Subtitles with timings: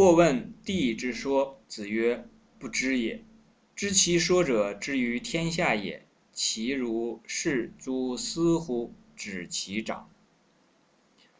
[0.00, 2.26] 或问地之说，子曰
[2.58, 3.22] ：“不知也。
[3.76, 6.06] 知其说者，知于天下也。
[6.32, 8.94] 其如是诸斯乎？
[9.14, 10.08] 指其长。”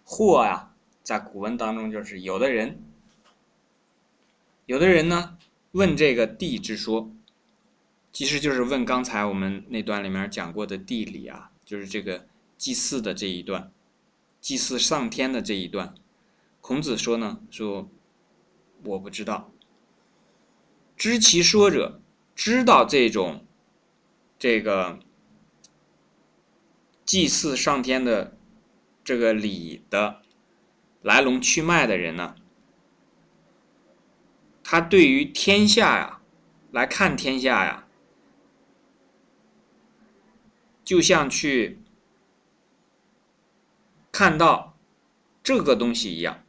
[0.05, 2.83] 或呀，在古文当中就是有的人，
[4.67, 5.39] 有的人呢
[5.73, 7.11] 问这个地之说，
[8.13, 12.27] 其实就是问刚才我们那段里面讲过的地理啊，就是这个
[12.59, 13.73] 祭祀的这一段，
[14.43, 15.95] 祭祀上天的这一段。
[16.61, 17.89] 孔子说呢，说。
[18.91, 19.53] 我不知道，
[20.97, 22.01] 知其说者，
[22.35, 23.47] 知道这种
[24.37, 24.99] 这个
[27.05, 28.37] 祭祀上天的
[29.05, 30.23] 这个礼的
[31.03, 32.35] 来龙去脉的人呢，
[34.65, 36.21] 他对于天下呀，
[36.73, 37.87] 来看天下呀，
[40.83, 41.79] 就像去
[44.11, 44.77] 看到
[45.45, 46.43] 这个东西一样。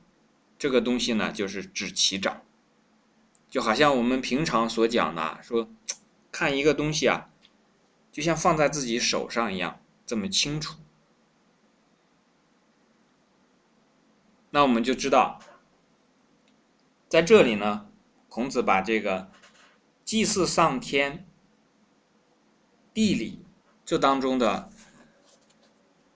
[0.62, 2.44] 这个东西呢，就是指其长，
[3.50, 5.68] 就好像我们平常所讲的，说
[6.32, 7.32] 看一个东西啊，
[8.12, 10.78] 就像放在自己手上一样，这么清楚。
[14.52, 15.40] 那我们就知道，
[17.10, 17.90] 在这里呢，
[18.30, 19.32] 孔子把这个
[20.06, 21.26] 祭祀上天、
[22.94, 23.44] 地理
[23.84, 24.70] 这当中的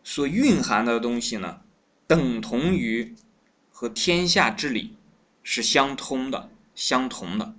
[0.03, 1.61] 所蕴含的东西呢，
[2.05, 3.15] 等同于。
[3.77, 4.95] 和天下之理
[5.43, 7.53] 是相通的、相同的。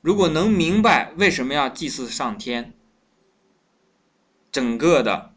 [0.00, 2.72] 如果能明白为什么要祭祀上天，
[4.50, 5.34] 整个的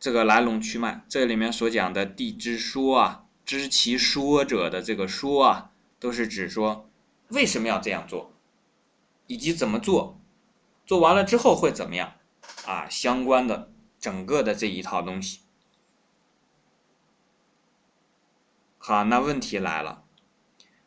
[0.00, 6.88] 这个来龙去脉，这里面所讲的“地之说”啊，“知其说者”的这个“说”啊，都是指说
[7.28, 8.32] 为什么要这样做，
[9.26, 10.18] 以及怎么做，
[10.86, 12.14] 做完了之后会怎么样
[12.64, 12.88] 啊？
[12.88, 15.40] 相关的整个的这一套东西。
[18.84, 20.02] 好，那问题来了，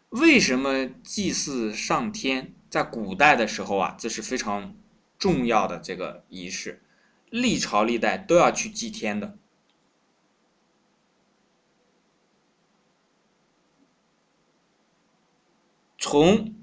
[0.09, 4.75] 为什么祭祀上天在古代的时候啊，这是非常
[5.17, 6.83] 重要的这个仪式，
[7.29, 9.38] 历朝历代都要去祭天的。
[15.97, 16.53] 从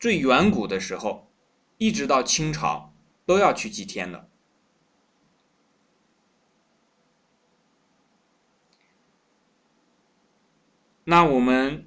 [0.00, 1.30] 最远古的时候，
[1.78, 2.92] 一直到清朝，
[3.24, 4.28] 都要去祭天的。
[11.04, 11.84] 那我们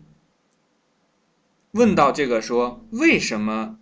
[1.72, 3.80] 问到这个说，为什么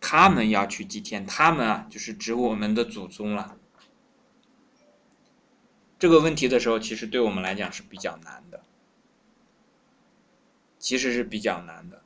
[0.00, 1.26] 他们要去祭天？
[1.26, 3.58] 他们啊，就是指我们的祖宗了。
[5.98, 8.62] 这个问题的时候，其实对我们来讲是比较难的，
[10.78, 12.00] 其实是比较难的，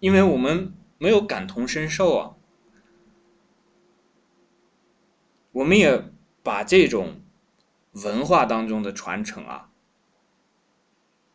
[0.00, 2.34] 因为我们没有感同身受啊，
[5.52, 6.10] 我们也
[6.42, 7.20] 把这种。
[8.04, 9.70] 文化当中的传承啊，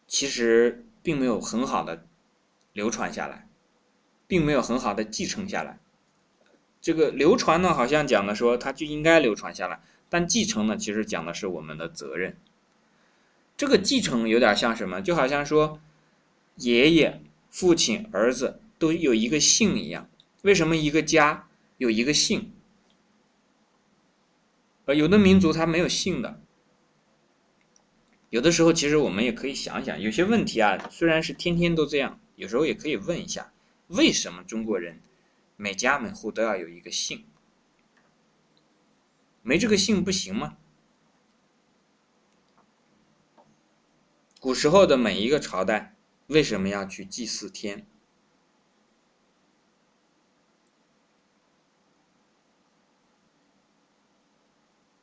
[0.05, 2.05] 其实并没有很好的
[2.73, 3.47] 流传下来，
[4.27, 5.79] 并没有很好的继承下来。
[6.79, 12.37] 这个流传呢，好像讲的说它就应该流传下来，但继承呢，其实讲的是我们的责任。
[13.57, 15.01] 这个继承有点像什么？
[15.01, 15.79] 就好像说
[16.57, 20.07] 爷爷、父亲、儿子都有一个姓一样。
[20.43, 21.47] 为什么一个家
[21.77, 22.51] 有一个姓？
[24.85, 26.39] 呃，有的民族它没有姓的。
[28.31, 33.51] 有的时候，其实我们也可以想想，有些问题啊，虽然是天天都这样，有时候也可以问一下：
[33.87, 35.01] 为什么中国人
[35.57, 37.25] 每家每户都要有一个姓？
[39.41, 40.57] 没这个姓不行吗？
[44.39, 45.97] 古时候的每一个朝代
[46.27, 47.85] 为什么要去祭祀天？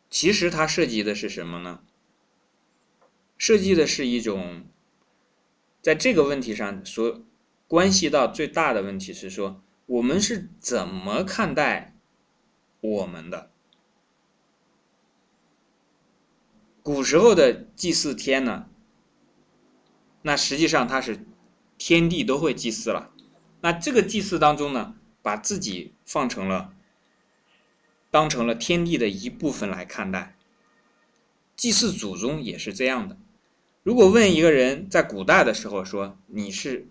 [0.09, 1.83] 其实它涉及的是什么呢？
[3.39, 4.67] 设计的是一种，
[5.81, 7.23] 在这个问题上所
[7.67, 11.95] 关系到最大的问题是说，我们是怎么看待
[12.81, 13.51] 我们的？
[16.83, 18.69] 古时候的祭祀天呢？
[20.23, 21.25] 那实际上它是
[21.79, 23.13] 天地都会祭祀了。
[23.61, 26.75] 那这个祭祀当中呢，把自己放成了
[28.11, 30.35] 当成了天地的一部分来看待。
[31.55, 33.17] 祭祀祖宗也是这样的。
[33.89, 36.87] 如果问一个人在古代的时候说你是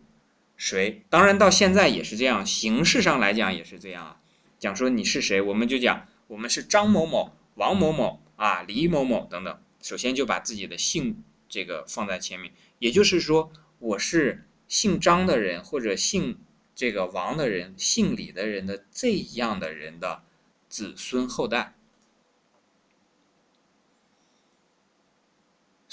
[0.55, 4.19] 谁，当然到现在也是这样，形式上来讲也是这样啊。
[4.57, 9.59] 讲说你是谁，我们就讲我们是张某某、王某某啊、李某某等等。
[9.79, 16.39] 首先就把自己的姓这个放在前面，也就是说我是姓张的人或者姓
[16.73, 20.23] 这个王的人、姓李的人的这样的人的
[20.67, 21.75] 子孙后代。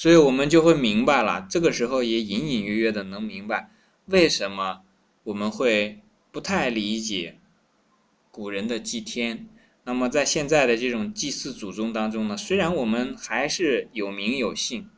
[0.04, 3.70] 所以我们就会明白了，这个时候也隐隐约约的能明白
[4.04, 4.82] 为什么
[5.22, 7.40] 我们会不太理解
[8.30, 9.48] 古人的祭天。
[9.84, 14.90] 那么在现在的这种祭祀祖宗当中呢，虽然我们还是有名有姓，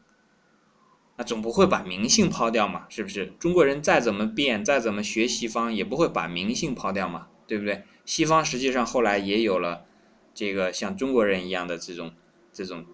[1.17, 3.27] 那总不会把名姓抛掉嘛，是不是？
[3.39, 7.85] 中国人再怎么变，再怎么学西方，也不会把名姓抛掉嘛，对不对？
[8.05, 9.87] 西方实际上后来也有了
[10.35, 12.13] 这个像中国人一样的这种
[12.53, 12.85] 这种。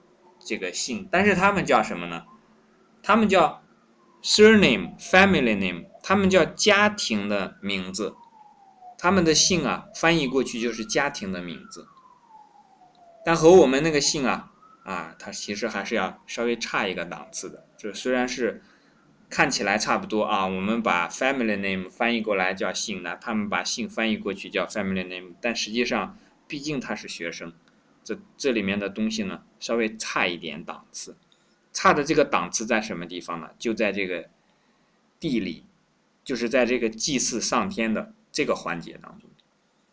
[0.44, 2.25] 这个姓，但是他们叫什么呢？
[3.03, 3.62] 他们叫
[4.23, 8.15] surname family name，他们叫家庭的名字。
[8.99, 11.89] 他们的姓啊，翻译过去就是家庭的名字。
[13.25, 14.53] 但和我们那个姓啊，
[14.85, 17.67] 啊，它其实还是要稍微差一个档次的。
[17.77, 18.62] 这虽然是
[19.29, 26.17] 看起来差不多啊，我们把 family name 翻译过来叫姓呢，他们把姓翻译过去叫 family name，但实际上，
[26.47, 27.53] 毕竟他是学生。
[28.04, 31.16] 这这里面的东西呢，稍微差一点档次，
[31.72, 33.50] 差的这个档次在什么地方呢？
[33.58, 34.28] 就在这个
[35.20, 35.64] 地理，
[36.25, 39.31] 就是在这个祭祀上天的这个环节当中。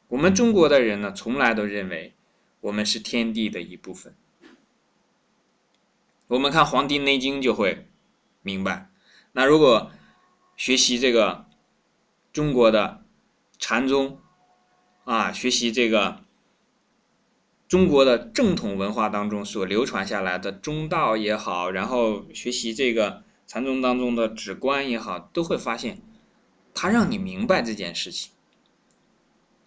[0.08, 2.14] 我们中国的人呢，从来都认为
[2.62, 4.16] 我们是天地的一部分。
[6.28, 7.88] 我们看《黄帝内经》就会
[8.42, 8.90] 明白。
[9.34, 9.92] 那如果
[10.58, 11.46] 学习这个
[12.34, 13.04] 中国的
[13.60, 14.20] 禅宗
[15.04, 16.24] 啊，学习这个。
[17.70, 26.02] 中国的正统文化当中所流传下来的中道也好，然后学习这个禅宗当中的止观也好，都会发现，
[26.74, 28.32] 它让你明白这件事情，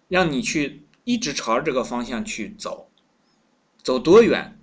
[0.09, 2.89] 让你去一直朝着这个方向去走，
[3.81, 4.59] 走多远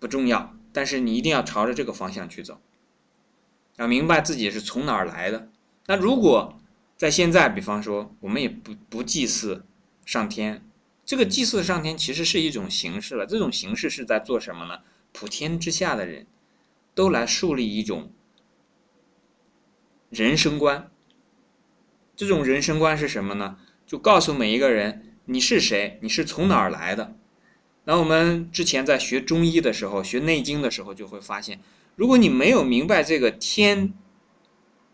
[0.00, 2.60] 不重要，但是你一定要朝着这个方向去走，
[3.76, 5.48] 要明白自己是从哪儿来的。
[5.86, 6.58] 那如果
[6.96, 9.64] 在现在，比方说我们也不不祭祀
[10.04, 10.66] 上天。
[11.12, 14.78] 这个祭祀上天其实是一种形式了，这种形式是在做什么呢？
[15.12, 16.26] 普天之下的人
[16.94, 18.10] 都来树立一种
[20.08, 20.90] 人生观。
[22.16, 23.58] 这种人生观是什么呢？
[23.86, 27.14] 就告诉每一个人你是谁，你是从哪儿来的。
[27.84, 31.60] 那我们之前在学中医的时候，学内经的时候，就会发现，
[31.94, 33.92] 如果你没有明白这个天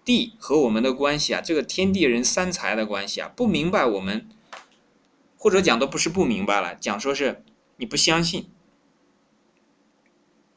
[0.05, 4.29] 地和我们的关系啊，这个天地人三才的关系啊，不明白我们。
[5.39, 7.45] 或者讲的不是不明白了，讲说是
[7.77, 8.51] 你不相信，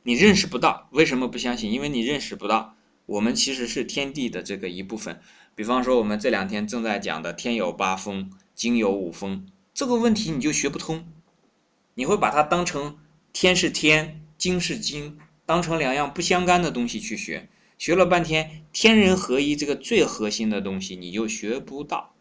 [0.04, 0.90] 你认识不到。
[0.92, 1.72] 为什么不相信？
[1.72, 2.76] 因为你认识不到，
[3.06, 5.22] 我们其实是天地的这个一部分。
[5.54, 11.06] 比方说，我们这两天正在讲的“天有八风，经有五风”这个问题，你就学不通。
[11.94, 12.98] 你会把它当成
[13.32, 17.50] 天是天，经是经，当成两样不相干的东西去学。
[17.78, 22.16] 学了半天，天人合一这个最核心的东西，你就学不到。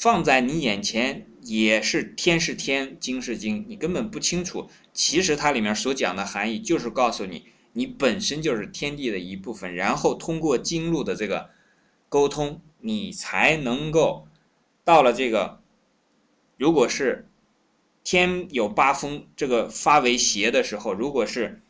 [0.00, 4.70] 放在你眼前也是天是天，经是经，你根本不清楚。
[4.94, 7.44] 其实它里面所讲的含义就是告诉你，
[7.74, 11.50] 你本身就是天地的一部分，然后通过经络的这个
[12.08, 14.26] 沟通，你才能够
[14.84, 15.60] 到了这个，
[16.56, 17.28] 如果是
[18.02, 21.60] 天有八风这个发为邪的时候，如果是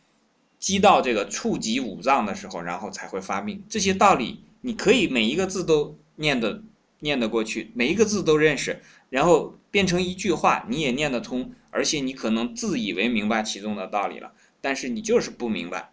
[0.61, 3.65] 击到这个触及五脏的时候，然后才会发病。
[3.69, 6.63] 这些道理你可以每一个字都念的。
[7.01, 8.81] 念得过去，每一个字都认识，
[9.11, 15.93] 然后变成一句话，你也念得通，而且你可能自以为明白其中的道理了，但是你就是不明白，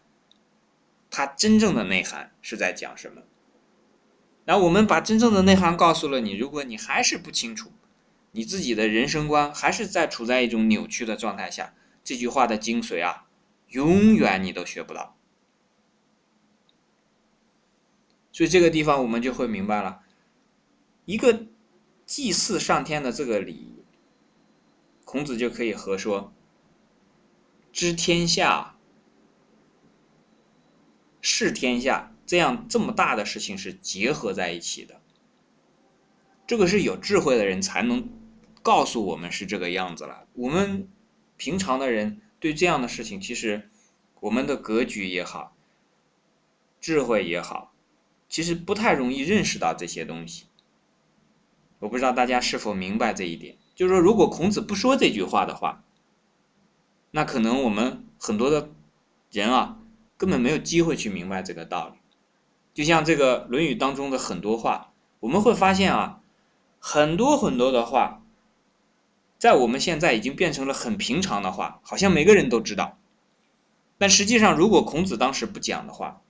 [1.09, 3.23] 它真正的内涵是在讲什么。
[4.45, 7.71] 然后我们把真正的内涵告诉了你，如果你还是不清楚，
[8.31, 11.73] 你自己的人生观还是在处在一种扭曲的状态下，
[12.03, 13.25] 这句话的精髓啊，
[13.69, 15.17] 永远你都学不到。
[18.31, 20.01] 所以这个地方我们就会明白了。
[21.07, 21.45] 一个
[22.05, 23.81] 祭祀上天的这个礼，
[25.05, 26.33] 孔子就可以和说
[27.71, 28.75] 知天下、
[31.21, 34.99] 视天下这样这么大的事情是结合在一起的。
[36.45, 38.09] 这个是有智慧的人才能
[38.61, 40.27] 告诉我们是这个样子了。
[40.33, 40.89] 我们
[41.37, 43.69] 平常的人对这样的事情，其实
[44.19, 45.55] 我们的格局也好，
[46.81, 47.73] 智慧也好，
[48.27, 50.46] 其实不太容易认识到这些东西。
[51.79, 55.83] 我不知道大家是否明白这一点，就是说，如果孔子不说这句话的话，
[57.11, 58.69] 那可能我们很多的
[59.31, 59.77] 人啊，
[60.17, 61.95] 根本没有机会去明白这个道理。
[62.73, 66.21] 就像这个《论语》当中的很多话，我们会发现啊，
[66.79, 68.21] 很多很多的话，
[69.37, 72.97] 在我们现在已经变成了很平常的话，好像每个人都知道。
[73.97, 76.21] 但实际上，如果孔子当时不讲的话，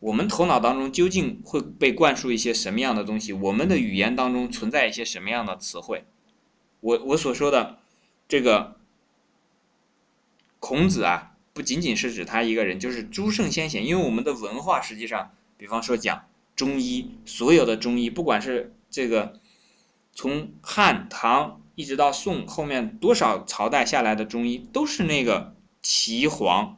[0.00, 3.32] 我们头脑当中究竟会被灌输一些什么样的东西？
[3.32, 6.04] 我们的语言当中存在一些什么样的词汇？
[6.80, 7.78] 我我所说的
[8.28, 8.76] 这个
[10.60, 13.84] 孔子啊，不仅仅是指他一个人，就是诸圣先贤。
[13.84, 19.40] 因为我们的文化实际上，比方说讲中医，所有的中医，不管是这个
[20.12, 26.76] 从汉唐一直到宋后面多少朝代下来的中医，都是那个齐皇、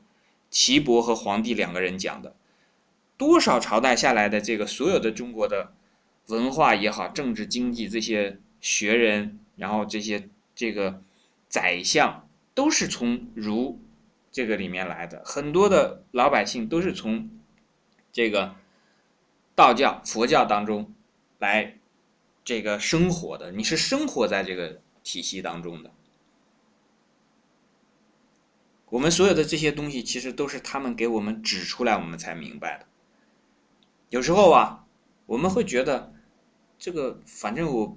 [0.51, 2.35] 齐伯和皇帝两个人讲的。
[3.21, 5.75] 多少朝代下来的这个所有的中国的
[6.29, 11.03] 文化也好，政治经济这些学人，然后这些这个
[11.47, 12.27] 宰相。
[12.53, 13.81] 都是从儒
[14.33, 17.31] 这个里面来的，很多的老百姓都是从
[18.13, 18.55] 这个
[19.55, 20.93] 道教、佛教当中
[21.39, 21.79] 来
[22.45, 23.53] 这个生活的。
[23.53, 25.91] 你是生活在这个体系当中的。
[28.91, 32.87] 我们所有的这些东西，其实都是他们给我们指出来，我们才明白的。
[34.11, 34.85] 有时候啊，
[35.25, 36.13] 我们会觉得
[36.79, 37.97] 这个反正我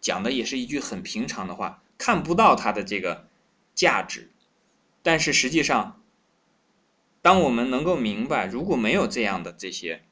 [0.00, 3.26] 讲的也是一句很平常的话，看不到它的这个。
[3.74, 4.28] 价值，
[5.04, 6.02] 但是实际上，
[7.22, 10.02] 当我们能够明白，如果没有这样的这些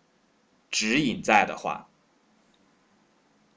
[0.70, 1.88] 指引在的话，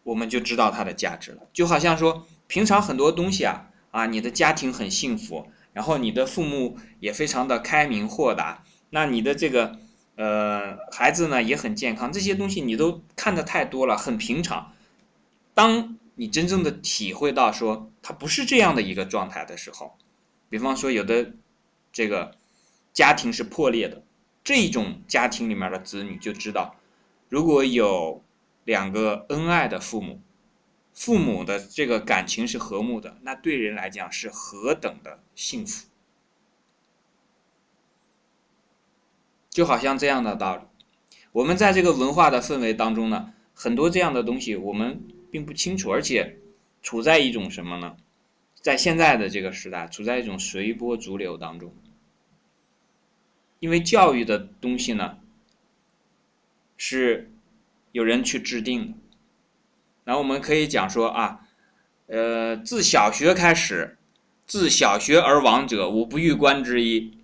[0.02, 1.44] 我们就知道它的价值了。
[1.54, 9.78] 就好像说，平常很多东西啊，啊，你的家庭很幸福，然后你的父母也非常的开明豁达，那你的这个
[10.20, 14.74] 呃孩子呢也很健康，这些东西你都看得太多了，很平常。
[15.54, 19.98] 当你真正的体会到说他不是这样的一个状态的时候，
[20.50, 21.32] 比方说有的
[21.94, 22.36] 这个
[22.92, 24.04] 家庭是破裂的，
[24.44, 26.76] 这种家庭里面的子女就知道，
[27.30, 28.22] 如果有
[28.66, 30.20] 两个恩爱的父母，
[30.94, 35.88] 父母的这个感情是和睦的，那对人来讲是何等的幸福，
[39.50, 40.64] 就好像这样的道理。
[41.32, 45.02] 我们在这个文化的氛围当中呢，很多这样的东西我们。
[45.32, 46.40] 并不清楚，而且
[46.82, 47.98] 处在一种什么呢？
[48.64, 51.72] 在现在的这个时代，处在一种随波逐流当中。
[53.60, 55.20] 因为教育的东西呢，
[56.78, 57.32] 是
[57.92, 58.94] 有人去制定的。
[60.04, 61.42] 然后我们可以讲说啊，
[62.08, 64.00] 呃，自小学开始，
[64.48, 67.19] 自小学而亡者，吾不欲观之一，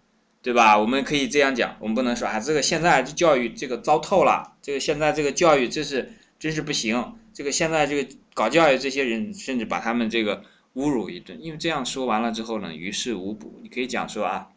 [0.46, 0.78] 对吧？
[0.78, 7.16] 我们可以这样讲，我们不能说啊，这个现在这教育这个糟透了，这个现在这个教育真是真是不行。
[7.34, 10.44] 这个现在这个搞教育这些人，甚至把他们这个
[10.76, 13.60] 侮辱一顿，因为这样说完了之后呢，于事无补。
[13.64, 14.50] 你可以讲说啊，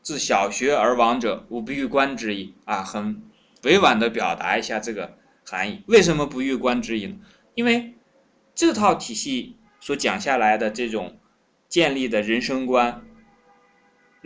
[0.00, 3.20] 自小学而亡者，吾不欲观之意啊，很
[3.64, 5.82] 委婉的表达一下这个含义。
[5.88, 7.16] 为什么不欲观之意呢？
[7.56, 7.94] 因为
[8.54, 11.18] 这套体系所讲下来的这种
[11.68, 13.02] 建立的人生观，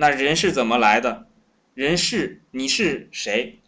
[0.00, 1.26] 那人是怎么来的？
[1.74, 3.58] 人是你是谁？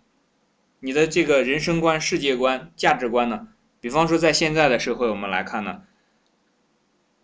[0.78, 3.49] 你的这个人生观、世界观、价值观呢？
[3.80, 5.82] 比方说，在现在的社会，我们来看呢，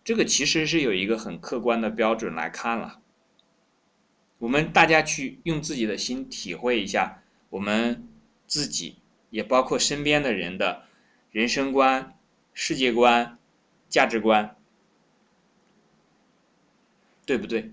[0.03, 3.01] 这个其实是有一个很客观的标准来看了。
[4.39, 8.09] 我们大家去用自己的心体会一下，我们
[8.49, 8.97] 自己
[9.31, 10.83] 也包括身边的人的
[11.31, 12.13] 人生观、
[12.53, 13.39] 世界观、
[13.89, 14.57] 价值观，
[17.25, 17.71] 对不对？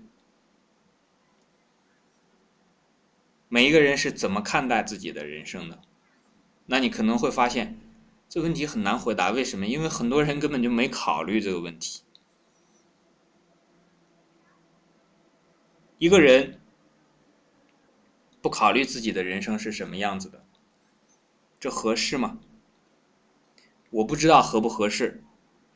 [3.54, 5.80] 每一个人是怎么看待自己的人生的？
[6.66, 7.78] 那你可能会发现。
[8.28, 9.64] 这个问题很难回答，为什么？
[9.64, 12.02] 因为很多人根本就没考虑这个问题。
[15.98, 16.58] 一个人
[18.42, 20.44] 不考虑自己的人生是什么样子的，
[21.60, 22.40] 这合适吗？
[23.90, 25.22] 我不知道合不合适。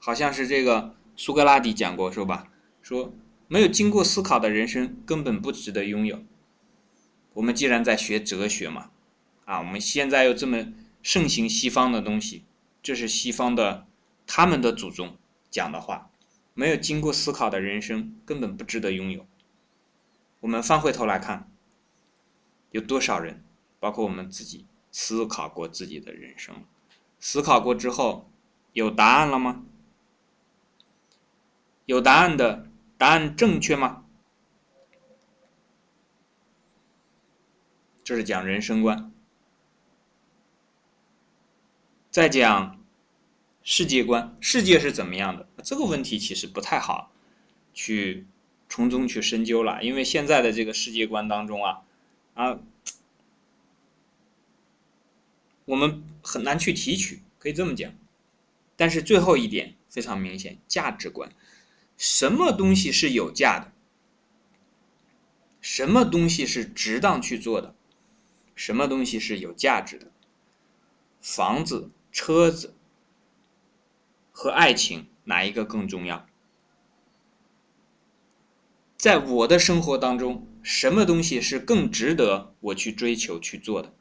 [0.01, 2.51] 好像是这个苏格拉底讲过，说吧，
[2.83, 3.15] 说
[3.47, 6.25] 没有经过思考的人生根本不值得拥有。
[7.39, 8.91] 我们既然在学哲学嘛，
[9.45, 10.73] 啊，我们现在又这么。
[11.01, 12.45] 盛行西方的东西，
[12.83, 13.87] 这是西方的
[14.27, 15.17] 他们的祖宗
[15.49, 16.11] 讲的话。
[16.55, 19.25] 没有经过思考的人生根本不值得拥有。
[20.41, 21.49] 我们翻回头来看，
[22.73, 23.45] 有多少人，
[23.79, 26.65] 包括我们自己，思考过自己的人生？
[27.21, 28.29] 思考过之后，
[28.73, 29.65] 有答案了吗？
[31.87, 32.69] 有答案的
[32.99, 34.05] 答案正确吗？
[38.09, 39.13] 这是讲人生观。
[42.11, 42.83] 再讲
[43.63, 45.47] 世界观，世界是怎么样的？
[45.63, 47.13] 这个问题其实不太好
[47.75, 48.27] 去
[48.67, 51.83] 从中去深究了，因为现在的这个世界观当中啊，
[52.33, 52.61] 啊，
[55.67, 57.93] 我们很难去提取，可以这么讲。
[58.77, 61.31] 但是最后一点非常明显，价值观，
[61.99, 63.71] 什么东西是有价的？
[65.61, 67.75] 什么东西是值当去做的？
[68.59, 70.13] 什么东西是有价值的？
[71.23, 71.91] 房子。
[72.11, 72.75] 车子
[74.33, 76.27] 和爱情哪一个更重要？
[78.97, 83.95] 在我的生活当中，什么东西是更值得我去追求去做的？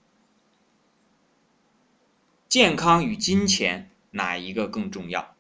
[2.47, 5.35] 健康与金钱哪一个更重要？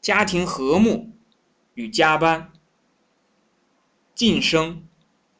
[0.00, 1.10] 家庭和睦
[1.74, 2.52] 与加班、
[4.14, 4.86] 晋升、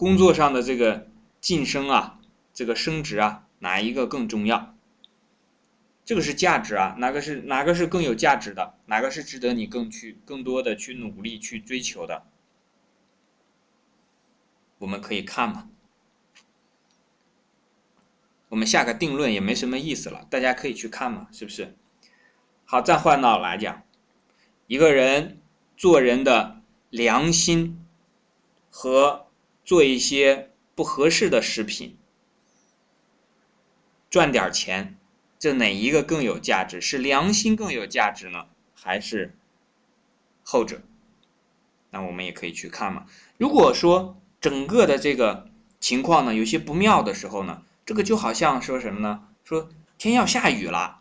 [0.02, 1.06] 工作上的这个
[1.40, 2.18] 晋升啊，
[2.52, 4.74] 这个升职啊，哪一个更重要？
[6.04, 8.74] 这个是价值啊，哪个是哪个是更有价值的？
[8.86, 12.24] 哪个是值得你更去更多的去努力去追求的？
[14.78, 15.70] 我们可以看嘛。
[18.48, 21.76] 我们下个定论也没什么意思了，大家可以去看嘛，是不是？
[22.64, 23.84] 好，再换到来讲，
[24.66, 25.40] 一个人
[25.76, 27.86] 做人的良心
[28.68, 29.28] 和
[29.64, 31.96] 做一些不合适的食品，
[34.10, 34.96] 赚点钱，
[35.38, 36.80] 这哪一个更有价值？
[36.80, 39.36] 是良心更有价值呢，还是
[40.42, 40.82] 后者？
[41.90, 43.06] 那我们也可以去看嘛。
[43.38, 47.62] 如果说整个的这个情况呢有些不妙的时候呢？
[47.84, 49.28] 这个就好像说什么呢？
[49.44, 51.00] 说天要下雨了，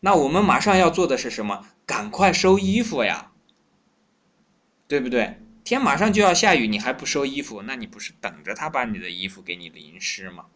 [0.00, 1.66] 那我们马上要做的是什么？
[1.86, 3.32] 赶快收衣服呀，
[4.86, 5.40] 对不对？
[5.68, 10.46] 天马上就要下雨，你还不收衣服，那你不是等着他把你的衣服给你淋湿吗？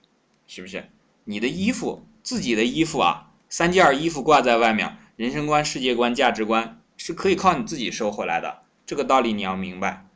[0.47, 0.91] 是不是？
[1.25, 8.63] 你的衣服，自己的衣服啊，三件衣服挂在外面，人生观、世界观、价值观是可以靠你自己收回来的。
[8.87, 10.07] 这个道理你要明白，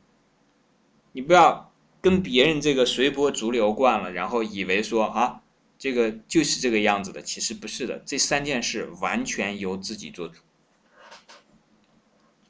[1.11, 5.41] 你不要跟别人这个随波逐流惯了，然后以为说啊。
[5.79, 8.01] 这个就是这个样子的，其实不是的。
[8.03, 10.41] 这三件事完全由自己做主。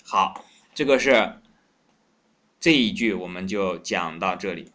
[0.05, 1.41] 好，这个是
[2.67, 4.69] 这一句，我们就讲到这里。